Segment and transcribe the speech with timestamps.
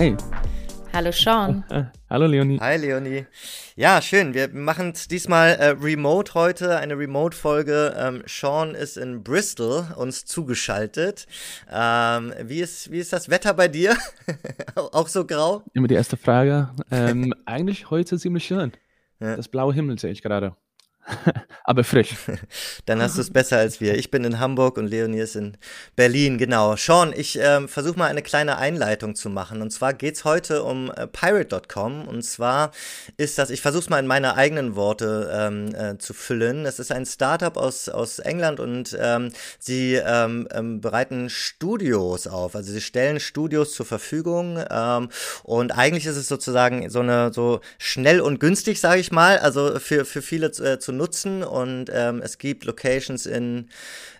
[0.00, 0.16] Hi.
[0.94, 1.62] Hallo Sean.
[2.08, 2.58] Hallo Leonie.
[2.58, 3.26] Hi Leonie.
[3.76, 4.32] Ja, schön.
[4.32, 7.94] Wir machen es diesmal äh, remote heute, eine Remote-Folge.
[7.98, 11.26] Ähm, Sean ist in Bristol uns zugeschaltet.
[11.70, 13.94] Ähm, wie, ist, wie ist das Wetter bei dir?
[14.74, 15.64] Auch so grau?
[15.74, 16.70] Immer die erste Frage.
[16.90, 18.72] Ähm, eigentlich heute ziemlich schön.
[19.20, 19.36] Ja.
[19.36, 20.56] Das blaue Himmel sehe ich gerade.
[21.64, 22.14] aber frisch.
[22.86, 23.96] Dann hast du es besser als wir.
[23.96, 25.56] Ich bin in Hamburg und Leonie ist in
[25.96, 26.76] Berlin, genau.
[26.76, 29.62] Sean, ich ähm, versuche mal eine kleine Einleitung zu machen.
[29.62, 32.06] Und zwar geht es heute um äh, Pirate.com.
[32.06, 32.72] Und zwar
[33.16, 36.66] ist das, ich versuche es mal in meine eigenen Worte ähm, äh, zu füllen.
[36.66, 42.54] Es ist ein Startup aus, aus England und ähm, sie ähm, ähm, bereiten Studios auf.
[42.54, 44.62] Also sie stellen Studios zur Verfügung.
[44.70, 45.08] Ähm,
[45.42, 49.38] und eigentlich ist es sozusagen so eine so schnell und günstig, sage ich mal.
[49.38, 53.68] Also für, für viele äh, zu nutzen und ähm, es gibt Locations in,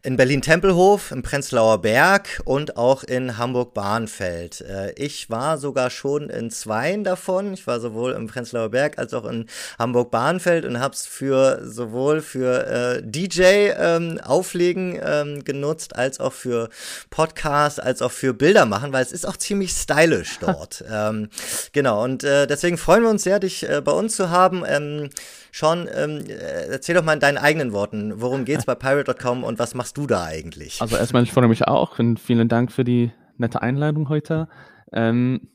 [0.03, 4.61] in Berlin-Tempelhof, im Prenzlauer Berg und auch in Hamburg-Bahnfeld.
[4.61, 7.53] Äh, ich war sogar schon in zweien davon.
[7.55, 9.47] Ich war sowohl im Prenzlauer Berg als auch in
[9.81, 16.33] Hamburg-Bahnfeld und habe es für sowohl für äh, DJ ähm, Auflegen ähm, genutzt, als auch
[16.33, 16.69] für
[17.11, 20.85] Podcasts, als auch für Bilder machen, weil es ist auch ziemlich stylisch dort.
[20.89, 21.31] ähm,
[21.73, 24.63] genau, und äh, deswegen freuen wir uns sehr, dich äh, bei uns zu haben.
[24.67, 25.11] Ähm,
[25.53, 29.59] Sean, ähm, äh, erzähl doch mal in deinen eigenen Worten, worum geht's bei Pirate.com und
[29.59, 30.81] was machst du da eigentlich?
[30.81, 34.49] Also erstmal, ich freue mich auch und vielen Dank für die nette Einladung heute.
[34.93, 35.49] Ähm,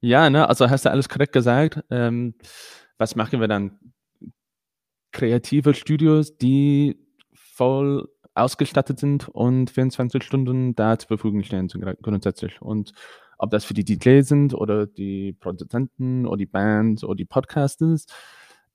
[0.00, 1.80] ja, ne, also hast du alles korrekt gesagt.
[1.90, 2.34] Ähm,
[2.98, 3.78] was machen wir dann?
[5.12, 6.98] Kreative Studios, die
[7.34, 11.68] voll ausgestattet sind und 24 Stunden da zur Verfügung stehen
[12.00, 12.62] grundsätzlich.
[12.62, 12.92] Und
[13.38, 18.06] ob das für die DJs sind oder die Produzenten oder die Bands oder die Podcasters,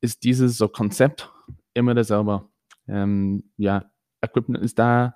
[0.01, 1.31] ist dieses so Konzept
[1.73, 2.47] immer dasselbe.
[2.87, 3.85] Ähm, ja,
[4.21, 5.15] Equipment ist da,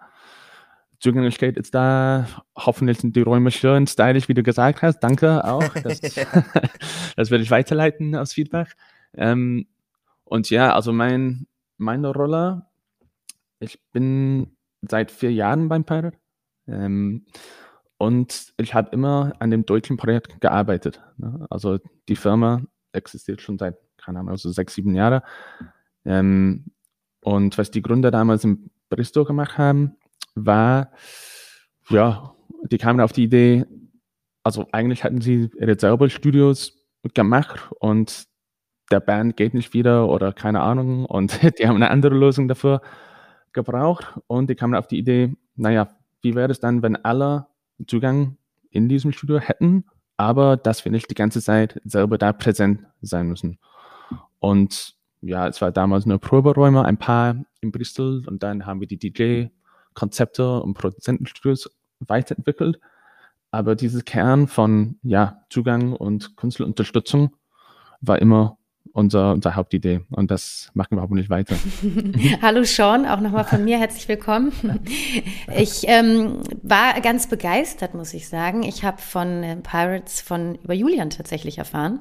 [1.00, 5.00] Zugänglichkeit ist da, hoffentlich sind die Räume schön, stylisch, wie du gesagt hast.
[5.00, 5.64] Danke auch.
[5.84, 6.00] Das,
[7.16, 8.76] das werde ich weiterleiten als Feedback.
[9.16, 9.68] Ähm,
[10.24, 12.68] und ja, also mein, meine Rolle,
[13.60, 16.18] ich bin seit vier Jahren beim Pirate.
[16.68, 17.26] Ähm,
[17.98, 21.02] und ich habe immer an dem deutschen Projekt gearbeitet.
[21.18, 21.46] Ne?
[21.50, 22.64] Also die Firma
[22.94, 25.24] existiert schon seit keine Ahnung, also sechs, sieben Jahre.
[26.06, 26.72] Ähm,
[27.22, 29.96] und was die Gründer damals in Bristol gemacht haben,
[30.36, 30.92] war,
[31.90, 33.66] ja, die kamen auf die Idee,
[34.44, 36.74] also eigentlich hatten sie ihre selber Studios
[37.14, 38.26] gemacht und
[38.92, 42.82] der Band geht nicht wieder oder keine Ahnung und die haben eine andere Lösung dafür
[43.54, 45.90] gebraucht und die kamen auf die Idee, naja,
[46.22, 47.48] wie wäre es dann, wenn alle
[47.88, 48.38] Zugang
[48.70, 49.86] in diesem Studio hätten,
[50.18, 53.58] aber dass wir nicht die ganze Zeit selber da präsent sein müssen.
[54.42, 58.88] Und ja, es war damals nur Proberäume, ein paar in Bristol und dann haben wir
[58.88, 61.70] die DJ-Konzepte und Produzentenstudios
[62.00, 62.80] weiterentwickelt.
[63.52, 67.36] Aber dieses Kern von ja, Zugang und Künstlerunterstützung
[68.02, 68.58] war immer
[68.94, 71.56] unser, unsere Hauptidee und das machen wir hoffentlich weiter.
[72.42, 74.52] Hallo Sean, auch nochmal von mir herzlich willkommen.
[75.56, 78.64] Ich ähm, war ganz begeistert, muss ich sagen.
[78.64, 82.00] Ich habe von äh, Pirates von über Julian tatsächlich erfahren.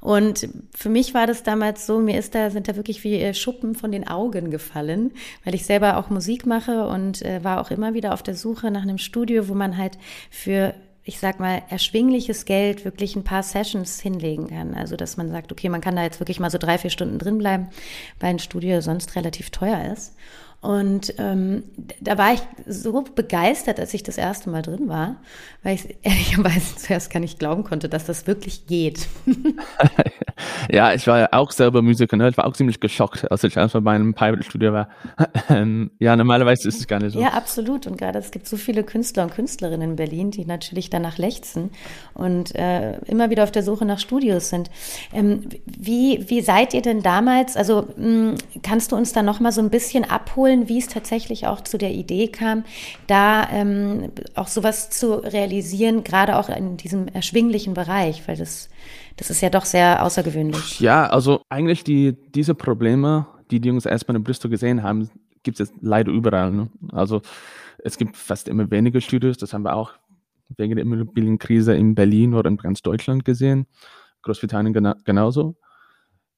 [0.00, 3.34] Und für mich war das damals so, mir ist da, sind da wirklich wie äh,
[3.34, 5.12] Schuppen von den Augen gefallen,
[5.44, 8.70] weil ich selber auch Musik mache und äh, war auch immer wieder auf der Suche
[8.70, 9.98] nach einem Studio, wo man halt
[10.30, 10.74] für
[11.08, 14.74] ich sag mal, erschwingliches Geld wirklich ein paar Sessions hinlegen kann.
[14.74, 17.20] Also, dass man sagt, okay, man kann da jetzt wirklich mal so drei, vier Stunden
[17.20, 17.68] drin bleiben,
[18.18, 20.16] weil ein Studio sonst relativ teuer ist.
[20.66, 21.62] Und ähm,
[22.00, 25.14] da war ich so begeistert, als ich das erste Mal drin war,
[25.62, 29.06] weil ich ehrlicherweise zuerst gar nicht glauben konnte, dass das wirklich geht.
[30.68, 32.28] ja, ich war ja auch selber Musiker, ne?
[32.28, 34.88] ich war auch ziemlich geschockt, als ich erstmal bei einem Pirate-Studio war.
[35.48, 37.20] Ähm, ja, normalerweise ist es gar nicht so.
[37.20, 37.86] Ja, absolut.
[37.86, 41.70] Und gerade es gibt so viele Künstler und Künstlerinnen in Berlin, die natürlich danach lechzen
[42.14, 44.70] und äh, immer wieder auf der Suche nach Studios sind.
[45.12, 49.52] Ähm, wie, wie seid ihr denn damals, also mh, hm, kannst du uns da nochmal
[49.52, 52.64] so ein bisschen abholen, holen, wie es tatsächlich auch zu der Idee kam,
[53.06, 58.68] da ähm, auch sowas zu realisieren, gerade auch in diesem erschwinglichen Bereich, weil das,
[59.16, 60.80] das ist ja doch sehr außergewöhnlich.
[60.80, 65.10] Ja, also eigentlich die, diese Probleme, die die Jungs erstmal in Bristol gesehen haben,
[65.42, 66.50] gibt es leider überall.
[66.50, 66.70] Ne?
[66.92, 67.22] Also
[67.78, 69.92] es gibt fast immer weniger Studios, das haben wir auch
[70.56, 73.66] wegen der Immobilienkrise in Berlin oder in ganz Deutschland gesehen.
[74.22, 75.56] Großbritannien gena genauso.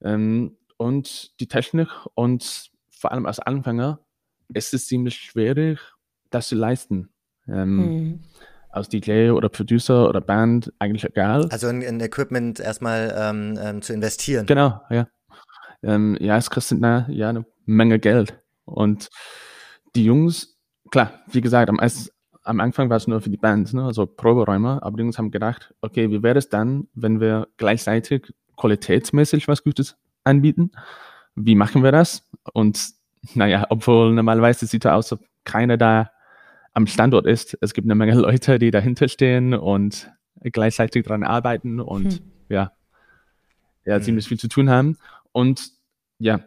[0.03, 4.01] Ähm, und die Technik und vor allem als Anfänger
[4.55, 5.79] es ist ziemlich schwierig,
[6.31, 7.11] das zu leisten.
[7.47, 8.21] Ähm, mhm.
[8.71, 11.49] als DJ oder Producer oder Band eigentlich egal.
[11.51, 14.45] Also in, in Equipment erstmal ähm, ähm, zu investieren.
[14.45, 15.09] Genau, ja.
[15.83, 18.39] Ähm, ja, es kostet eine, ja, eine Menge Geld.
[18.65, 19.09] Und
[19.97, 20.59] die Jungs,
[20.91, 21.79] klar, wie gesagt, am,
[22.43, 25.31] am Anfang war es nur für die Band, ne, also Proberäume, aber die Jungs haben
[25.31, 30.73] gedacht, okay, wie wäre es dann, wenn wir gleichzeitig qualitätsmäßig was Gutes anbieten?
[31.35, 32.29] Wie machen wir das?
[32.53, 32.98] Und
[33.35, 36.11] naja, obwohl normalerweise sieht es aus, als ob keiner da
[36.73, 37.57] am Standort ist.
[37.61, 40.11] Es gibt eine Menge Leute, die dahinter stehen und
[40.41, 42.21] gleichzeitig daran arbeiten und hm.
[42.49, 42.73] ja,
[43.85, 44.03] ja, hm.
[44.03, 44.97] ziemlich viel zu tun haben.
[45.33, 45.73] Und
[46.19, 46.41] ja,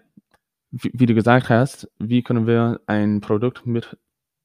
[0.71, 3.97] wie, wie, du gesagt hast, wie können wir ein Produkt mit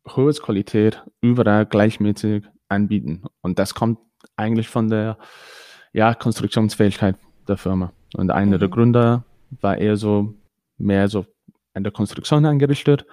[0.08, 3.25] hoher Qualität überall gleichmäßig anbieten?
[3.43, 3.99] Und das kommt
[4.37, 5.19] eigentlich von der
[5.93, 7.93] ja, Konstruktionsfähigkeit der Firma.
[8.14, 8.61] Und einer mhm.
[8.61, 9.25] der Gründer
[9.61, 10.34] war eher so
[10.78, 11.26] mehr so
[11.76, 13.06] an der Konstruktion angerichtet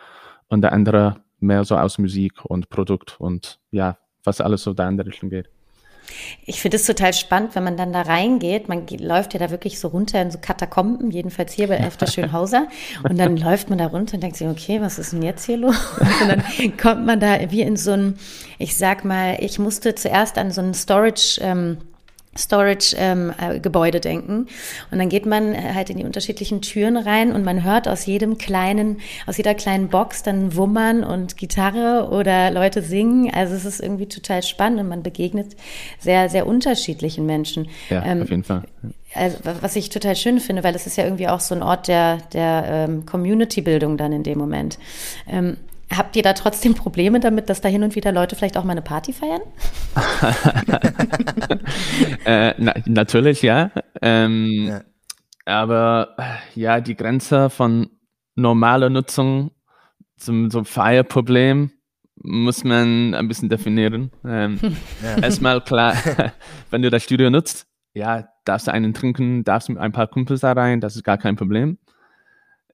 [0.48, 4.88] und der andere mehr so aus Musik und Produkt und ja, was alles so da
[4.88, 5.50] in der Richtung geht.
[6.46, 8.68] Ich finde es total spannend, wenn man dann da reingeht.
[8.68, 12.08] Man geht, läuft ja da wirklich so runter in so Katakomben, jedenfalls hier bei Elfter
[12.12, 12.68] Schönhauser.
[13.08, 15.58] Und dann läuft man da runter und denkt sich, okay, was ist denn jetzt hier
[15.58, 15.76] los?
[16.22, 16.44] Und dann
[16.78, 18.16] kommt man da wie in so ein,
[18.60, 21.78] ich sag mal, ich musste zuerst an so einen Storage, ähm,
[22.38, 24.48] Storage-Gebäude ähm, äh, denken.
[24.92, 28.06] Und dann geht man äh, halt in die unterschiedlichen Türen rein und man hört aus
[28.06, 28.98] jedem kleinen,
[29.28, 33.32] aus jeder kleinen Box dann Wummern und Gitarre oder Leute singen.
[33.34, 35.56] Also es ist irgendwie total spannend und man begegnet
[36.00, 37.68] sehr, sehr unterschiedlichen Menschen.
[37.90, 38.64] Ja, ähm, auf jeden Fall.
[39.16, 41.88] Also, was ich total schön finde, weil es ist ja irgendwie auch so ein Ort
[41.88, 44.80] der, der ähm, Community-Bildung dann in dem Moment.
[45.30, 45.58] Ähm,
[45.96, 48.72] Habt ihr da trotzdem Probleme damit, dass da hin und wieder Leute vielleicht auch mal
[48.72, 49.42] eine Party feiern?
[52.26, 53.72] äh, na, natürlich, ja.
[54.02, 54.82] Ähm, ja.
[55.46, 56.16] Aber
[56.56, 57.90] ja, die Grenze von
[58.36, 59.52] normaler Nutzung
[60.18, 61.72] zum, zum Feierproblem
[62.16, 64.12] muss man ein bisschen definieren.
[64.26, 64.60] Ähm,
[65.04, 65.22] ja.
[65.22, 65.96] Erstmal klar,
[66.70, 70.42] wenn du das Studio nutzt, ja, darfst du einen trinken, darfst mit ein paar Kumpels
[70.42, 71.78] da rein, das ist gar kein Problem.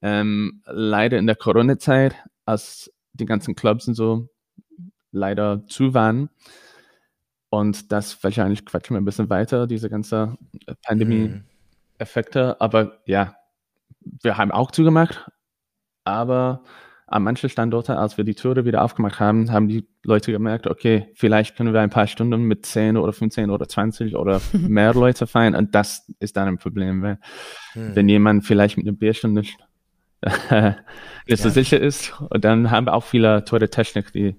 [0.02, 2.14] Ähm, leider in der Corona-Zeit,
[2.46, 4.28] als die ganzen Clubs und so
[5.12, 6.30] leider zu waren.
[7.48, 10.36] Und das wahrscheinlich quatschen wir ein bisschen weiter, diese ganze
[10.84, 12.44] Pandemie-Effekte.
[12.44, 12.54] Mhm.
[12.60, 13.34] Aber ja,
[14.22, 15.28] wir haben auch zugemacht.
[16.04, 16.62] Aber
[17.10, 21.10] an manchen Standorten, als wir die Türe wieder aufgemacht haben, haben die Leute gemerkt, okay,
[21.14, 25.26] vielleicht können wir ein paar Stunden mit 10 oder 15 oder 20 oder mehr Leute
[25.26, 25.56] feiern.
[25.56, 27.18] Und das ist dann ein Problem, weil
[27.74, 27.96] mhm.
[27.96, 29.34] wenn jemand vielleicht mit einem Bierchen
[30.22, 30.76] nicht
[31.26, 32.12] nicht so sicher ist.
[32.30, 34.36] Und dann haben wir auch viele teure Technik, die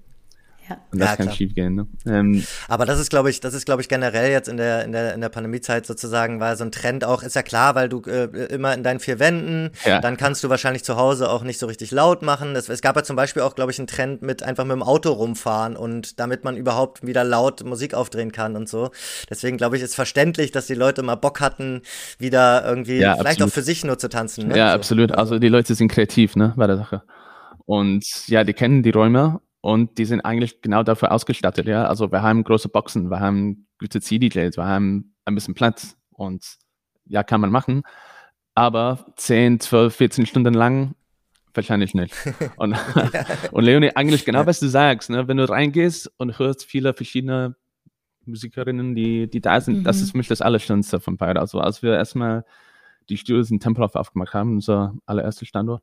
[0.72, 0.80] ja.
[0.92, 1.74] Und das ja, kann schief gehen.
[1.74, 1.86] Ne?
[2.06, 4.92] Ähm, Aber das ist, glaube ich, das ist, glaube ich, generell jetzt in der, in
[4.92, 8.02] der, in der Pandemiezeit sozusagen, weil so ein Trend auch, ist ja klar, weil du
[8.02, 10.00] äh, immer in deinen vier Wänden, ja.
[10.00, 12.56] dann kannst du wahrscheinlich zu Hause auch nicht so richtig laut machen.
[12.56, 14.82] Es, es gab ja zum Beispiel auch, glaube ich, einen Trend mit einfach mit dem
[14.82, 18.90] Auto rumfahren und damit man überhaupt wieder laut Musik aufdrehen kann und so.
[19.30, 21.82] Deswegen, glaube ich, ist verständlich, dass die Leute mal Bock hatten,
[22.18, 23.50] wieder irgendwie ja, vielleicht absolut.
[23.50, 24.48] auch für sich nur zu tanzen.
[24.48, 24.58] Ne?
[24.58, 24.74] Ja, so.
[24.74, 25.12] absolut.
[25.12, 27.02] Also die Leute sind kreativ, ne, bei der Sache.
[27.64, 31.86] Und ja, die kennen die Räume und die sind eigentlich genau dafür ausgestattet, ja.
[31.86, 36.58] Also wir haben große Boxen, wir haben gute CDJs, wir haben ein bisschen Platz und
[37.06, 37.82] ja, kann man machen.
[38.56, 40.96] Aber 10, 12, 14 Stunden lang
[41.54, 42.14] wahrscheinlich nicht.
[42.56, 42.76] Und,
[43.52, 45.28] und Leonie, eigentlich genau, was du sagst, ne?
[45.28, 47.56] wenn du reingehst und hörst viele verschiedene
[48.24, 49.84] Musikerinnen, die, die da sind, mhm.
[49.84, 51.36] das ist für mich das Allerschönste von beiden.
[51.38, 52.44] Also als wir erstmal
[53.10, 55.82] die Studios in Tempelhof aufgemacht haben, unser allererster Standort,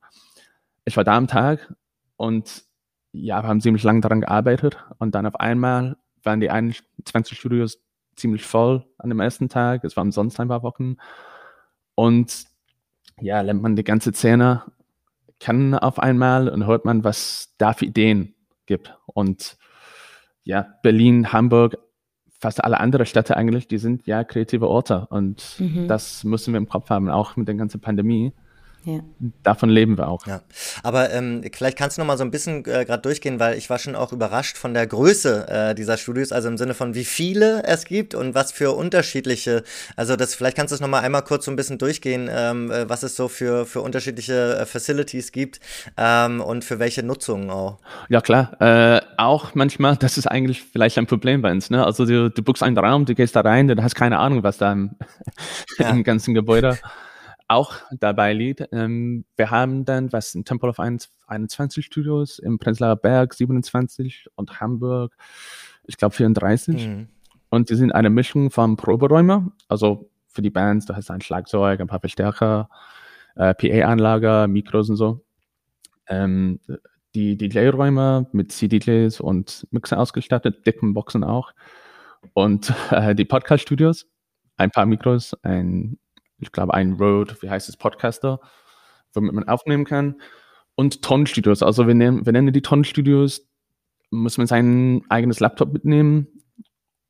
[0.86, 1.74] ich war da am Tag
[2.18, 2.64] und
[3.12, 7.82] ja, wir haben ziemlich lange daran gearbeitet und dann auf einmal waren die 21 Studios
[8.16, 9.84] ziemlich voll an dem ersten Tag.
[9.84, 10.98] Es war umsonst ein paar Wochen.
[11.96, 12.46] Und
[13.20, 14.64] ja, lernt man die ganze Szene
[15.40, 18.36] kennen auf einmal und hört man, was da für Ideen
[18.66, 18.96] gibt.
[19.06, 19.58] Und
[20.44, 21.78] ja, Berlin, Hamburg,
[22.40, 25.08] fast alle anderen Städte eigentlich, die sind ja kreative Orte.
[25.10, 25.88] Und mhm.
[25.88, 28.34] das müssen wir im Kopf haben, auch mit der ganzen Pandemie.
[28.86, 29.00] Ja.
[29.44, 30.26] Davon leben wir auch.
[30.26, 30.42] Ja.
[30.84, 33.70] Aber ähm, vielleicht kannst du noch mal so ein bisschen äh, gerade durchgehen, weil ich
[33.70, 37.04] war schon auch überrascht von der Größe äh, dieser Studios, also im Sinne von wie
[37.04, 39.64] viele es gibt und was für unterschiedliche.
[39.96, 42.72] Also das vielleicht kannst du es noch mal einmal kurz so ein bisschen durchgehen, ähm,
[42.72, 45.60] äh, was es so für für unterschiedliche äh, Facilities gibt
[45.98, 47.80] ähm, und für welche Nutzungen auch.
[48.08, 51.70] Ja klar, äh, auch manchmal, das ist eigentlich vielleicht ein Problem bei uns.
[51.70, 51.86] Ne?
[51.86, 54.58] Also du, du buchst einen Raum, du gehst da rein, du hast keine Ahnung, was
[54.58, 54.92] da im,
[55.78, 55.90] ja.
[55.90, 56.78] im ganzen Gebäude
[57.50, 58.70] auch dabei liegt.
[58.72, 64.62] Ähm, wir haben dann was in Temple of 21 Studios, im Prenzlauer Berg 27 und
[64.62, 65.16] Hamburg,
[65.86, 66.88] ich glaube 34.
[66.88, 67.10] Mhm.
[67.50, 71.22] Und die sind eine Mischung von Proberäumen, also für die Bands, da hast du ein
[71.22, 72.70] Schlagzeug, ein paar Verstärker,
[73.36, 75.26] äh, PA-Anlage, Mikros und so.
[76.08, 76.60] Ähm,
[77.16, 81.54] die DJ-Räume mit CD-Djs und Mixer ausgestattet, dicken Boxen auch.
[82.34, 84.06] Und äh, die Podcast-Studios,
[84.58, 85.98] ein paar Mikros, ein,
[86.40, 88.40] ich glaube, ein Rode, wie heißt es, Podcaster,
[89.14, 90.16] womit man aufnehmen kann.
[90.76, 93.48] Und Tonstudios, also wir, nehmen, wir nennen die Tonstudios,
[94.12, 96.28] muss man sein eigenes Laptop mitnehmen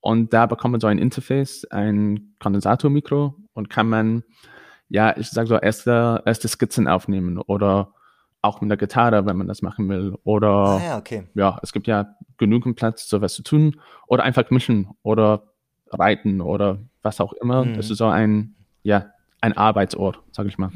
[0.01, 4.24] und da bekommt man so ein Interface, ein Kondensatormikro und kann man,
[4.89, 7.93] ja, ich sage so, erste, erste Skizzen aufnehmen oder
[8.41, 10.17] auch mit der Gitarre, wenn man das machen will.
[10.24, 11.27] Oder Ah, ja, okay.
[11.36, 13.79] ja, es gibt ja genügend Platz, sowas zu tun.
[14.07, 15.43] Oder einfach mischen oder
[15.91, 17.65] reiten oder was auch immer.
[17.65, 17.75] Mhm.
[17.75, 19.07] Das ist so ein, ja,
[19.41, 20.69] ein Arbeitsort, sage ich mal.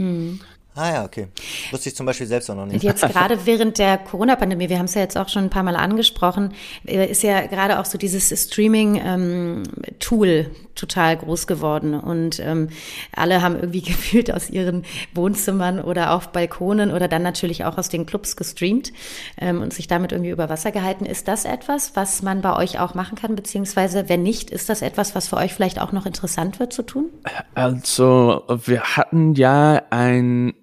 [0.76, 1.28] Ah ja, okay.
[1.72, 2.84] Wusste ich zum Beispiel selbst auch noch Und nicht.
[2.84, 5.76] jetzt gerade während der Corona-Pandemie, wir haben es ja jetzt auch schon ein paar Mal
[5.76, 6.54] angesprochen,
[6.86, 11.94] äh, ist ja gerade auch so dieses Streaming-Tool total groß geworden.
[11.94, 12.70] Und ähm,
[13.16, 17.90] alle haben irgendwie gefühlt aus ihren Wohnzimmern oder auf Balkonen oder dann natürlich auch aus
[17.90, 18.92] den Clubs gestreamt
[19.38, 21.06] ähm, und sich damit irgendwie über Wasser gehalten.
[21.06, 23.36] Ist das etwas, was man bei euch auch machen kann?
[23.36, 26.84] Beziehungsweise, wenn nicht, ist das etwas, was für euch vielleicht auch noch interessant wird zu
[26.84, 27.10] tun?
[27.54, 30.54] Also, wir hatten ja ein,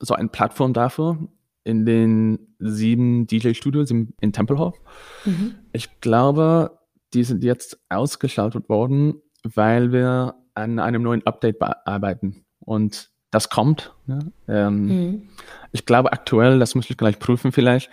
[0.00, 1.18] so eine Plattform dafür
[1.64, 4.80] in den sieben DJ-Studios in, in Tempelhof.
[5.72, 6.78] Ich glaube,
[7.14, 12.44] die sind jetzt ausgeschaltet worden, weil wir an einem neuen Update bearbeiten.
[12.60, 13.94] Und das kommt.
[14.06, 14.18] Ja?
[14.48, 14.88] Ähm,
[15.72, 17.90] Ich glaube aktuell, das muss ich gleich prüfen vielleicht,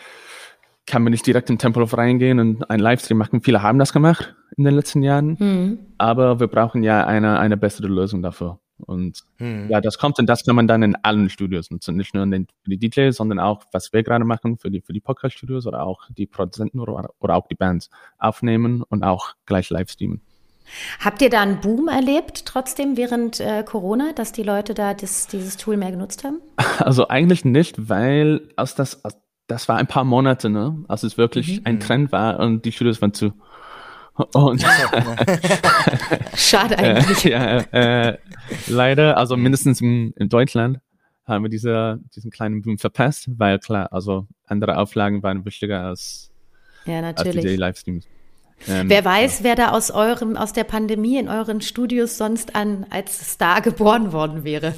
[0.88, 3.42] kann man nicht direkt in Tempelhof reingehen und einen Livestream machen.
[3.42, 5.38] Viele haben das gemacht in den letzten Jahren.
[5.98, 8.60] Aber wir brauchen ja eine, eine bessere Lösung dafür.
[8.80, 11.96] Und ja, das kommt und das kann man dann in allen Studios nutzen.
[11.96, 14.82] Nicht nur in den, für die DJs, sondern auch, was wir gerade machen, für die,
[14.82, 19.34] für die Podcast-Studios oder auch die Produzenten oder, oder auch die Bands aufnehmen und auch
[19.46, 20.22] gleich live streamen.
[21.00, 25.28] Habt ihr da einen Boom erlebt, trotzdem während äh, Corona, dass die Leute da das,
[25.28, 26.40] dieses Tool mehr genutzt haben?
[26.80, 29.18] Also eigentlich nicht, weil aus das, aus,
[29.48, 30.84] das war ein paar Monate, ne?
[30.88, 33.34] Als es wirklich ein Trend war und die Studios waren zu.
[34.34, 34.62] Und
[36.36, 37.24] Schade eigentlich.
[37.24, 38.18] ja, äh,
[38.68, 40.80] leider, also mindestens in, in Deutschland
[41.26, 46.32] haben wir diese, diesen kleinen Boom verpasst, weil klar, also andere Auflagen waren wichtiger als,
[46.86, 47.56] Ja, als die.
[47.56, 48.08] Livestreams.
[48.68, 52.86] Ähm, Wer weiß, wer da aus eurem, aus der Pandemie in euren Studios sonst an
[52.90, 54.74] als Star geboren worden wäre.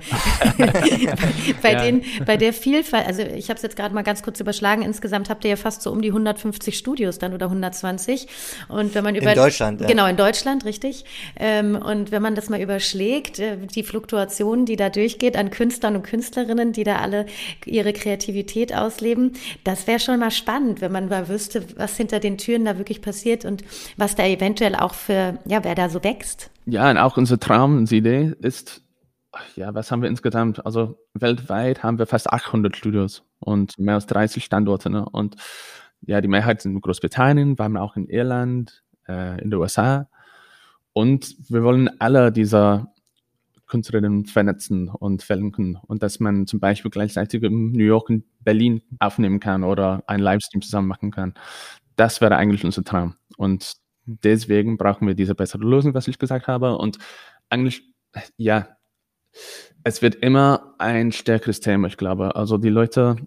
[1.61, 1.83] bei, Ja.
[1.83, 5.29] den, bei der Vielfalt, also ich habe es jetzt gerade mal ganz kurz überschlagen, insgesamt
[5.29, 8.27] habt ihr ja fast so um die 150 Studios dann oder 120.
[8.67, 9.87] Und wenn man über Deutschland, ja.
[9.87, 11.05] Genau, in Deutschland, richtig.
[11.37, 15.95] Ähm, und wenn man das mal überschlägt, äh, die Fluktuation, die da durchgeht an Künstlern
[15.95, 17.25] und Künstlerinnen, die da alle
[17.65, 19.33] ihre Kreativität ausleben,
[19.63, 23.01] das wäre schon mal spannend, wenn man mal wüsste, was hinter den Türen da wirklich
[23.01, 23.63] passiert und
[23.97, 26.51] was da eventuell auch für, ja, wer da so wächst.
[26.65, 28.81] Ja, und auch unser Traum, unsere Idee ist,
[29.55, 30.65] ja, was haben wir insgesamt?
[30.65, 34.89] Also weltweit haben wir fast 800 Studios und mehr als 30 Standorte.
[34.89, 35.05] Ne?
[35.05, 35.35] Und
[36.01, 40.07] ja, die Mehrheit sind in Großbritannien, wir haben auch in Irland, äh, in den USA.
[40.93, 42.91] Und wir wollen alle dieser
[43.67, 48.81] Künstlerinnen vernetzen und verlinken und dass man zum Beispiel gleichzeitig in New York und Berlin
[48.99, 51.35] aufnehmen kann oder einen Livestream zusammen machen kann.
[51.99, 53.15] Das wäre eigentlich unser Traum.
[53.35, 53.73] Und
[54.05, 56.77] deswegen brauchen wir diese bessere Lösung, was ich gesagt habe.
[56.77, 56.97] Und
[57.49, 57.83] eigentlich,
[58.37, 58.69] ja,
[59.83, 62.37] es wird immer ein stärkeres Thema, ich glaube.
[62.37, 63.17] Also die Leute,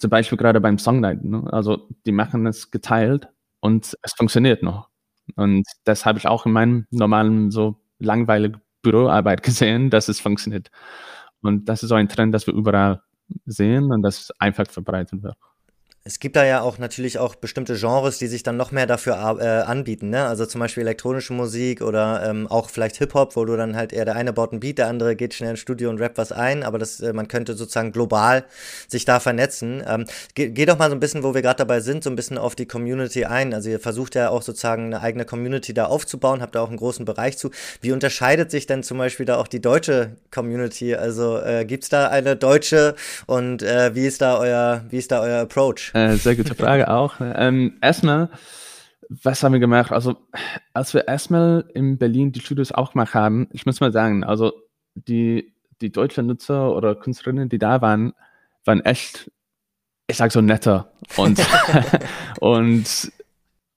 [0.00, 1.52] zum Beispiel gerade beim Songwriting, ne?
[1.52, 3.28] also die machen es geteilt
[3.60, 4.88] und es funktioniert noch.
[5.36, 10.72] Und das habe ich auch in meinem normalen, so langweiligen Büroarbeit gesehen, dass es funktioniert.
[11.42, 13.02] Und das ist so ein Trend, das wir überall
[13.46, 15.36] sehen und das einfach verbreitet wird.
[16.10, 19.14] Es gibt da ja auch natürlich auch bestimmte Genres, die sich dann noch mehr dafür
[19.38, 20.26] äh, anbieten, ne?
[20.26, 24.04] Also zum Beispiel elektronische Musik oder ähm, auch vielleicht Hip-Hop, wo du dann halt eher
[24.04, 26.64] der eine baut einen Beat, der andere geht schnell ins Studio und rappt was ein,
[26.64, 28.44] aber das, äh, man könnte sozusagen global
[28.88, 29.84] sich da vernetzen.
[29.86, 32.16] Ähm, geh, geh doch mal so ein bisschen, wo wir gerade dabei sind, so ein
[32.16, 33.54] bisschen auf die Community ein.
[33.54, 36.78] Also ihr versucht ja auch sozusagen eine eigene Community da aufzubauen, habt da auch einen
[36.78, 37.52] großen Bereich zu.
[37.82, 40.96] Wie unterscheidet sich denn zum Beispiel da auch die deutsche Community?
[40.96, 45.20] Also äh, gibt's da eine deutsche und äh, wie ist da euer, wie ist da
[45.20, 45.92] euer Approach?
[46.00, 47.16] Äh, sehr gute Frage auch.
[47.20, 48.30] Ähm, erstmal,
[49.08, 49.92] was haben wir gemacht?
[49.92, 50.16] Also,
[50.72, 54.52] als wir erstmal in Berlin die Studios auch gemacht haben, ich muss mal sagen, also
[54.94, 58.14] die, die deutschen Nutzer oder Künstlerinnen, die da waren,
[58.64, 59.30] waren echt,
[60.06, 60.92] ich sag so netter.
[61.16, 61.44] Und,
[62.40, 63.12] und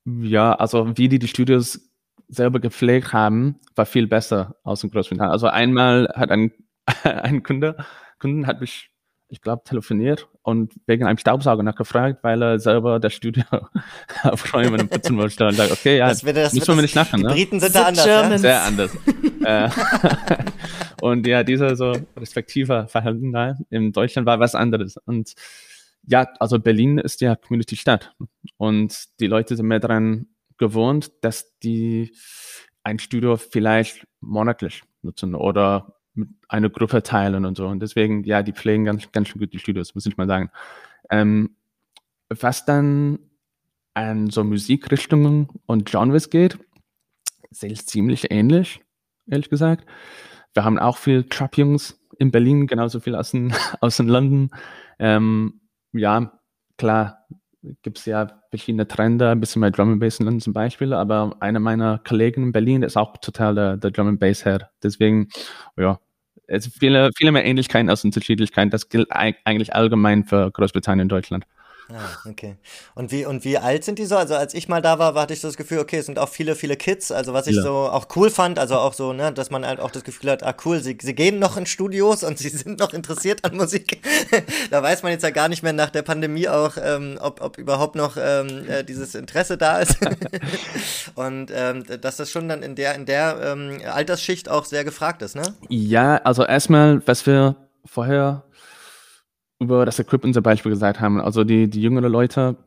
[0.05, 1.81] ja, also wie die die Studios
[2.29, 5.31] selber gepflegt haben, war viel besser als in Großbritannien.
[5.31, 6.51] Also einmal hat ein,
[7.03, 7.77] ein Kunde,
[8.19, 8.92] Kunden hat mich
[9.29, 13.43] ich glaube, telefoniert und wegen einem Staubsauger nachgefragt, weil er selber das Studio
[14.23, 15.47] aufräumen und putzen wollte.
[15.47, 17.21] Und dachte, okay, ja, das wird, das müssen wir nicht machen.
[17.21, 17.33] Die Ne?
[17.33, 18.37] Briten sind The da anders, ja?
[18.37, 18.91] Sehr anders.
[19.43, 19.69] äh,
[21.01, 24.97] und ja, dieser so respektive Verhalten da in Deutschland war was anderes.
[24.97, 25.33] Und
[26.05, 28.13] ja, also Berlin ist ja Community-Stadt
[28.57, 30.27] und die Leute sind mehr daran
[30.57, 32.13] gewohnt, dass die
[32.83, 37.67] ein Studio vielleicht monatlich nutzen oder mit einer Gruppe teilen und so.
[37.67, 40.49] Und deswegen, ja, die pflegen ganz, ganz schön gut die Studios, muss ich mal sagen.
[41.09, 41.55] Ähm,
[42.29, 43.19] was dann
[43.93, 46.57] an so Musikrichtungen und Genres geht,
[47.51, 48.81] es ziemlich ähnlich,
[49.27, 49.85] ehrlich gesagt.
[50.53, 54.49] Wir haben auch viel Trap-Jungs in Berlin, genauso viel aus, in, aus in London.
[54.99, 56.39] Ähm, ja,
[56.77, 57.25] klar,
[57.81, 60.93] gibt es ja verschiedene Trends, ein bisschen mehr Drum and Bass in London zum Beispiel,
[60.93, 64.65] aber einer meiner Kollegen in Berlin ist auch total der, der Drum and Bass Head.
[64.81, 65.29] Deswegen,
[65.77, 65.99] ja,
[66.47, 68.69] es viele, viele mehr Ähnlichkeiten als Unterschiedlichkeiten.
[68.71, 71.45] Das gilt eigentlich allgemein für Großbritannien und Deutschland.
[71.89, 72.55] Ah, okay.
[72.95, 74.15] Und wie, und wie alt sind die so?
[74.15, 76.29] Also als ich mal da war, hatte ich so das Gefühl, okay, es sind auch
[76.29, 77.11] viele, viele Kids.
[77.11, 77.61] Also was ich ja.
[77.61, 80.43] so auch cool fand, also auch so, ne, dass man halt auch das Gefühl hat,
[80.43, 84.01] ah cool, sie, sie gehen noch in Studios und sie sind noch interessiert an Musik.
[84.71, 87.57] da weiß man jetzt ja gar nicht mehr nach der Pandemie auch, ähm, ob, ob
[87.57, 89.97] überhaupt noch ähm, äh, dieses Interesse da ist.
[91.15, 95.21] und ähm, dass das schon dann in der, in der ähm, Altersschicht auch sehr gefragt
[95.21, 95.53] ist, ne?
[95.69, 98.43] Ja, also erstmal, was wir vorher
[99.59, 102.57] über das Equipment zum Beispiel gesagt haben, also die, die jüngeren Leute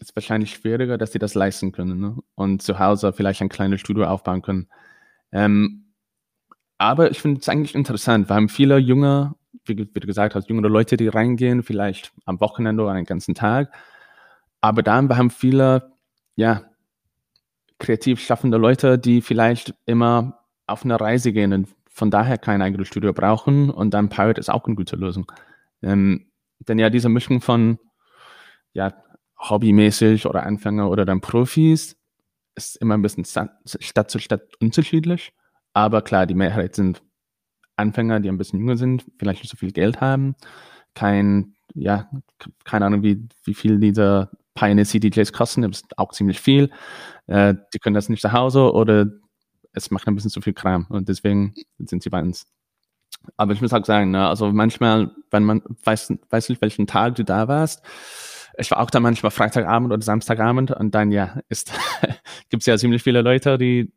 [0.00, 2.16] ist wahrscheinlich schwieriger, dass sie das leisten können ne?
[2.34, 4.68] und zu Hause vielleicht ein kleines Studio aufbauen können.
[5.30, 5.94] Ähm,
[6.78, 8.28] aber ich finde es eigentlich interessant.
[8.28, 9.34] Wir haben viele junge,
[9.64, 13.34] wie, wie, du gesagt hast, jüngere Leute, die reingehen, vielleicht am Wochenende oder einen ganzen
[13.34, 13.72] Tag.
[14.60, 15.92] Aber dann, wir haben viele,
[16.34, 16.62] ja,
[17.78, 22.88] kreativ schaffende Leute, die vielleicht immer auf eine Reise gehen und von daher kein eigenes
[22.88, 25.30] Studio brauchen und dann Pirate ist auch eine gute Lösung.
[25.82, 27.78] Ähm, denn ja, diese Mischung von
[28.72, 28.92] ja,
[29.38, 31.96] hobbymäßig oder Anfänger oder dann Profis
[32.54, 35.32] ist immer ein bisschen Stadt zu Stadt unterschiedlich.
[35.74, 37.02] Aber klar, die Mehrheit sind
[37.76, 40.36] Anfänger, die ein bisschen jünger sind, vielleicht nicht so viel Geld haben,
[40.94, 42.10] kein, ja,
[42.64, 46.70] keine Ahnung, wie, wie viel diese Pioneer CDJs kosten, das ist auch ziemlich viel.
[47.26, 49.06] Äh, die können das nicht zu Hause oder
[49.72, 52.46] es macht ein bisschen zu viel Kram und deswegen sind sie bei uns.
[53.36, 57.16] Aber ich muss auch sagen, ne, also manchmal, wenn man weiß, weiß nicht, welchen Tag
[57.16, 57.82] du da warst,
[58.58, 61.72] ich war auch da manchmal Freitagabend oder Samstagabend und dann ja, ist
[62.50, 63.92] gibt es ja ziemlich viele Leute, die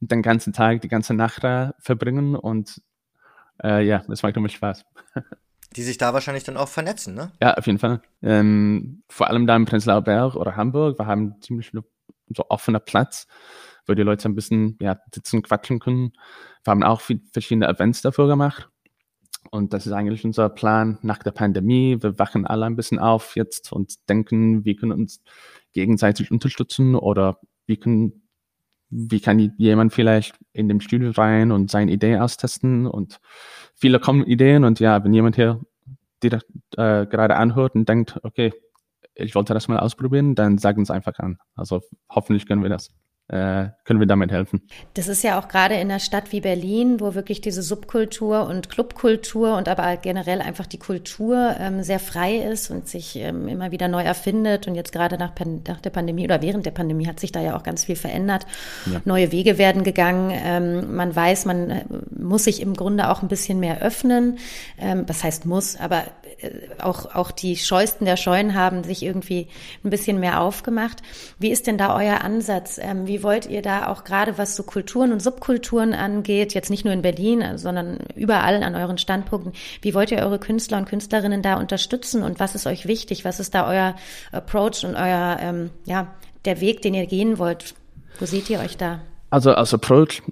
[0.00, 2.80] den ganzen Tag, die ganze Nacht da verbringen und
[3.62, 4.84] äh, ja, es macht immer Spaß.
[5.76, 7.32] Die sich da wahrscheinlich dann auch vernetzen, ne?
[7.40, 8.02] Ja, auf jeden Fall.
[8.20, 13.26] Ähm, vor allem da in Prenzlauer Berg oder Hamburg, wir haben ziemlich so offener Platz,
[13.86, 16.12] wo die Leute ein bisschen ja, sitzen, quatschen können.
[16.64, 18.68] Wir haben auch viel, verschiedene Events dafür gemacht.
[19.50, 21.98] Und das ist eigentlich unser Plan nach der Pandemie.
[22.00, 25.20] Wir wachen alle ein bisschen auf jetzt und denken, wie können uns
[25.72, 28.22] gegenseitig unterstützen oder wie können,
[28.88, 33.20] wie kann jemand vielleicht in dem Studio rein und seine Idee austesten und
[33.74, 35.60] viele kommen Ideen und ja, wenn jemand hier
[36.20, 36.44] das,
[36.76, 38.52] äh, gerade anhört und denkt, okay,
[39.14, 41.38] ich wollte das mal ausprobieren, dann sagen Sie einfach an.
[41.54, 42.90] Also hoffentlich können wir das
[43.32, 44.62] können wir damit helfen.
[44.94, 48.68] Das ist ja auch gerade in einer Stadt wie Berlin, wo wirklich diese Subkultur und
[48.68, 53.70] Clubkultur und aber generell einfach die Kultur ähm, sehr frei ist und sich ähm, immer
[53.70, 54.68] wieder neu erfindet.
[54.68, 55.32] Und jetzt gerade nach,
[55.66, 58.46] nach, der Pandemie oder während der Pandemie hat sich da ja auch ganz viel verändert.
[58.84, 59.00] Ja.
[59.04, 60.30] Neue Wege werden gegangen.
[60.32, 64.38] Ähm, man weiß, man äh, muss sich im Grunde auch ein bisschen mehr öffnen.
[64.78, 66.21] Ähm, was heißt muss, aber äh,
[66.78, 69.48] auch, auch die Scheusten der Scheuen haben sich irgendwie
[69.84, 71.02] ein bisschen mehr aufgemacht.
[71.38, 72.78] Wie ist denn da euer Ansatz?
[72.80, 76.84] Ähm, wie wollt ihr da auch gerade, was so Kulturen und Subkulturen angeht, jetzt nicht
[76.84, 81.42] nur in Berlin, sondern überall an euren Standpunkten, wie wollt ihr eure Künstler und Künstlerinnen
[81.42, 83.24] da unterstützen und was ist euch wichtig?
[83.24, 83.96] Was ist da euer
[84.32, 87.74] Approach und euer, ähm, ja, der Weg, den ihr gehen wollt?
[88.18, 89.00] Wo seht ihr euch da?
[89.30, 90.22] Also als Approach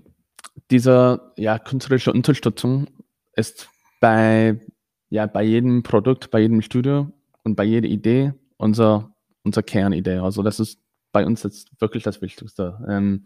[0.71, 2.87] dieser ja, künstlerische Unterstützung
[3.35, 3.69] ist
[4.01, 4.61] bei,
[5.11, 7.11] ja, bei jedem Produkt, bei jedem Studio
[7.43, 10.17] und bei jeder Idee unser, unser Kernidee.
[10.19, 10.81] Also das ist
[11.13, 12.79] bei uns jetzt wirklich das Wichtigste.
[12.89, 13.25] Ähm,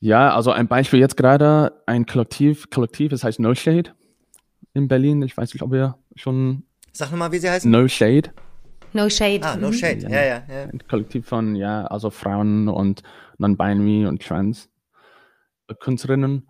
[0.00, 3.92] ja, also ein Beispiel jetzt gerade, ein Kollektiv, Kollektiv, das heißt No Shade
[4.74, 5.22] in Berlin.
[5.22, 6.64] Ich weiß nicht, ob ihr schon.
[6.92, 7.70] Sag nochmal, wie sie heißen.
[7.70, 8.32] No Shade.
[8.92, 9.40] No Shade.
[9.42, 10.24] Ah, No Shade, ja, ja.
[10.24, 10.64] ja, ja.
[10.64, 13.02] Ein Kollektiv von, ja, also Frauen und
[13.38, 16.46] Non-Binary und Trans-Künstlerinnen.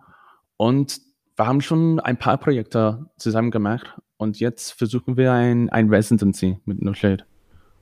[0.57, 0.99] Und
[1.43, 6.57] wir haben schon ein paar Projekte zusammen gemacht und jetzt versuchen wir ein, ein Residency
[6.63, 7.25] mit No Shade.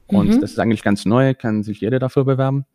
[0.07, 0.41] Und mhm.
[0.41, 2.65] das ist eigentlich ganz neu, kann sich jeder dafür bewerben.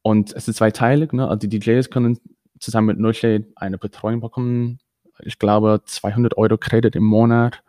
[0.00, 1.28] Und es ist zweiteilig, ne?
[1.28, 2.18] Also die DJs können
[2.58, 4.78] zusammen mit Nullshade eine Betreuung bekommen.
[5.20, 7.62] Ich glaube 200 Euro Kredit im Monat.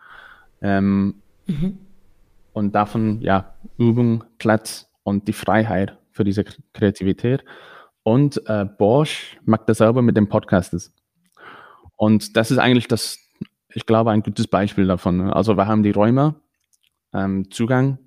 [0.61, 1.15] Ähm,
[1.47, 1.79] mhm.
[2.53, 7.43] Und davon, ja, Übung, Platz und die Freiheit für diese Kreativität.
[8.03, 10.93] Und äh, Bosch macht das selber mit dem Podcast.
[12.01, 13.19] Und das ist eigentlich das,
[13.69, 15.17] ich glaube, ein gutes Beispiel davon.
[15.17, 15.35] Ne?
[15.35, 16.33] Also wir haben die Räume
[17.13, 17.99] ähm, Zugang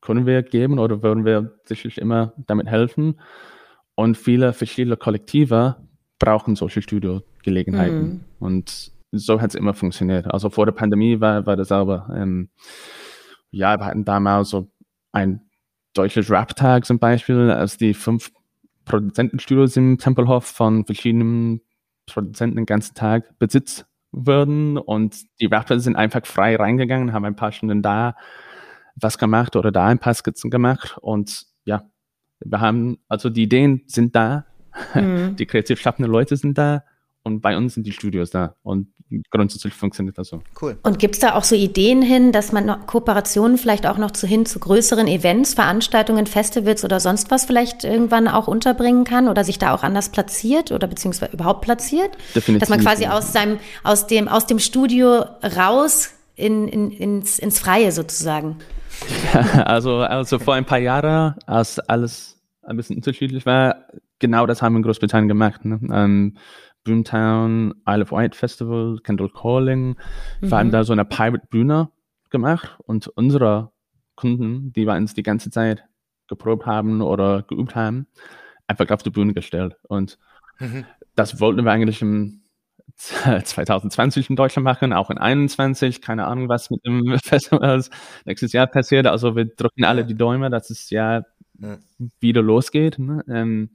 [0.00, 3.18] können wir geben oder würden wir sicherlich immer damit helfen.
[3.96, 5.74] Und viele verschiedene Kollektive
[6.20, 8.08] brauchen solche Studiogelegenheiten.
[8.08, 8.20] Mhm.
[8.38, 10.32] Und so hat es immer funktioniert.
[10.32, 12.48] Also vor der Pandemie war, war das aber, ähm,
[13.50, 14.70] ja, wir hatten damals so
[15.10, 15.40] ein
[15.94, 18.30] deutsches Rap-Tag zum Beispiel, als die fünf
[18.84, 21.60] Produzentenstudios im Tempelhof von verschiedenen
[22.06, 27.36] Produzenten den ganzen Tag Besitz würden und die Rapper sind einfach frei reingegangen, haben ein
[27.36, 28.16] paar Stunden da
[28.94, 31.82] was gemacht oder da ein paar Skizzen gemacht und ja,
[32.40, 34.46] wir haben, also die Ideen sind da,
[34.94, 35.36] mhm.
[35.38, 36.84] die kreativ schaffenden Leute sind da
[37.26, 38.86] und bei uns sind die Studios da und
[39.30, 40.42] grundsätzlich funktioniert das so.
[40.62, 40.78] Cool.
[40.84, 44.12] Und gibt es da auch so Ideen hin, dass man noch Kooperationen vielleicht auch noch
[44.12, 49.26] zu hin zu größeren Events, Veranstaltungen, Festivals oder sonst was vielleicht irgendwann auch unterbringen kann
[49.26, 52.16] oder sich da auch anders platziert oder beziehungsweise überhaupt platziert?
[52.36, 52.60] Definitiv.
[52.60, 57.58] Dass man quasi aus seinem, aus dem, aus dem Studio raus in, in, ins, ins
[57.58, 58.58] Freie sozusagen.
[59.34, 63.86] Ja, also, also vor ein paar Jahren, als alles ein bisschen unterschiedlich war,
[64.18, 65.64] genau das haben wir in Großbritannien gemacht.
[65.64, 65.80] Ne?
[65.92, 66.36] Ähm,
[66.86, 69.88] Boomtown, Isle of Wight Festival, Kendall Calling.
[69.88, 69.96] Mhm.
[70.40, 71.90] Wir haben da so eine Pirate-Bühne
[72.30, 73.72] gemacht und unsere
[74.14, 75.84] Kunden, die bei uns die ganze Zeit
[76.28, 78.06] geprobt haben oder geübt haben,
[78.66, 79.76] einfach auf die Bühne gestellt.
[79.82, 80.18] Und
[80.58, 80.84] mhm.
[81.14, 82.42] das wollten wir eigentlich im
[82.96, 86.00] 2020 in Deutschland machen, auch in 21.
[86.00, 87.84] Keine Ahnung, was mit dem Festival
[88.24, 89.06] nächstes Jahr passiert.
[89.06, 91.24] Also wir drücken alle die Däume, dass es ja,
[91.58, 91.78] ja.
[92.20, 92.98] wieder losgeht.
[92.98, 93.24] Ne?
[93.28, 93.70] Ähm,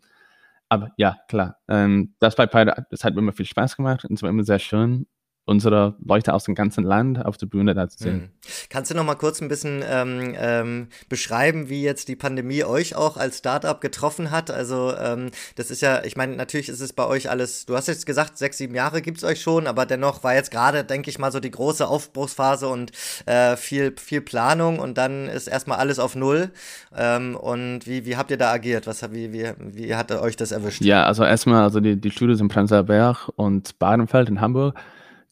[0.71, 1.57] aber ja, klar.
[1.67, 4.45] Ähm, das bei Pirate, das hat mir immer viel Spaß gemacht und es war immer
[4.45, 5.05] sehr schön
[5.45, 8.15] unsere Leute aus dem ganzen Land auf der Bühne da zu sehen.
[8.15, 8.29] Mhm.
[8.69, 12.95] Kannst du noch mal kurz ein bisschen ähm, ähm, beschreiben, wie jetzt die Pandemie euch
[12.95, 14.51] auch als Startup getroffen hat?
[14.51, 17.87] Also ähm, das ist ja, ich meine, natürlich ist es bei euch alles, du hast
[17.87, 21.09] jetzt gesagt, sechs, sieben Jahre gibt es euch schon, aber dennoch war jetzt gerade, denke
[21.09, 22.91] ich mal, so die große Aufbruchsphase und
[23.25, 26.51] äh, viel, viel Planung und dann ist erstmal alles auf Null.
[26.95, 28.85] Ähm, und wie, wie habt ihr da agiert?
[28.85, 30.81] Was, wie, wie, wie hat euch das erwischt?
[30.81, 34.75] Ja, also erstmal, also die, die Studios in Prenzlauer Berg und Badenfeld in Hamburg,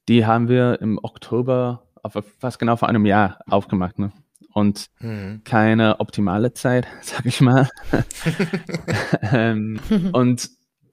[0.09, 1.83] die haben wir im Oktober,
[2.39, 3.99] fast genau vor einem Jahr aufgemacht.
[3.99, 4.11] Ne?
[4.53, 5.41] Und mhm.
[5.45, 7.69] keine optimale Zeit, sag ich mal.
[9.21, 9.79] ähm,
[10.11, 10.49] und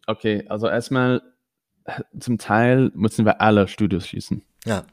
[0.07, 1.23] okay, also erstmal
[2.19, 4.43] zum Teil mussten wir alle Studios schließen.
[4.67, 4.85] Ja.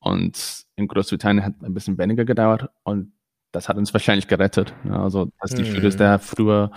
[0.00, 3.12] Und in Großbritannien hat es ein bisschen weniger gedauert und
[3.50, 4.72] das hat uns wahrscheinlich gerettet.
[4.84, 4.98] Ne?
[4.98, 5.66] Also, dass die mhm.
[5.66, 6.70] Studios da früher,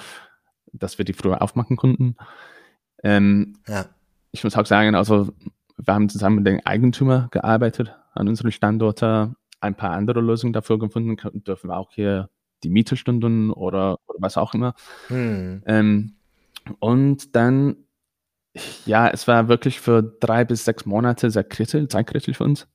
[0.74, 2.15] dass wir die früher aufmachen konnten.
[3.04, 3.86] Ähm, ja.
[4.32, 5.32] Ich muss auch sagen, also
[5.78, 10.80] wir haben zusammen mit den Eigentümer gearbeitet an unseren Standorten, ein paar andere Lösungen dafür
[10.80, 12.30] gefunden, dürfen wir auch hier
[12.64, 14.74] die Mietestunden oder, oder was auch immer.
[15.08, 15.64] Hm.
[15.66, 16.16] Ähm,
[16.80, 17.78] und dann,
[18.86, 22.68] ja, es war wirklich für drei bis sechs Monate sehr kritisch, zeitkritisch für uns.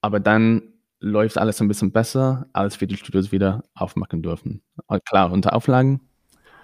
[0.00, 0.62] Aber dann
[1.00, 4.62] läuft alles ein bisschen besser, als wir die Studios wieder aufmachen dürfen.
[5.04, 6.00] Klar, unter Auflagen,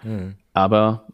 [0.03, 0.37] hm.
[0.53, 1.09] aber